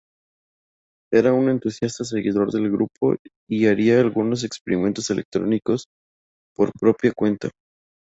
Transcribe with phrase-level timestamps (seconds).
[1.13, 3.15] Era un entusiasta seguidor del grupo
[3.47, 5.85] y haría algunos experimentos electrónicos
[6.57, 7.51] por propia cuenta.